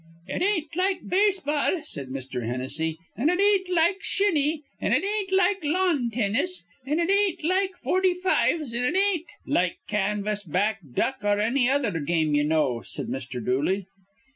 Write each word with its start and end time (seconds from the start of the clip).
"It 0.25 0.41
ain't 0.41 0.75
like 0.75 1.07
base 1.07 1.39
ball," 1.41 1.83
said 1.83 2.07
Mr. 2.07 2.43
Hennessy, 2.43 2.97
"an' 3.15 3.29
it 3.29 3.39
ain't 3.39 3.69
like 3.69 3.99
shinny, 4.01 4.63
an' 4.79 4.93
it 4.93 5.03
ain't 5.05 5.31
like 5.31 5.59
lawn 5.63 6.09
teenis, 6.09 6.63
an' 6.87 6.97
it 6.97 7.11
ain't 7.11 7.43
like 7.43 7.75
forty 7.75 8.15
fives, 8.15 8.73
an' 8.73 8.95
it 8.95 8.97
ain't" 8.97 9.27
"Like 9.45 9.77
canvas 9.87 10.41
back 10.41 10.79
duck 10.95 11.17
or 11.23 11.39
anny 11.39 11.69
other 11.69 11.99
game 11.99 12.33
ye 12.33 12.41
know," 12.41 12.81
said 12.81 13.09
Mr. 13.09 13.45
Dooley. 13.45 13.85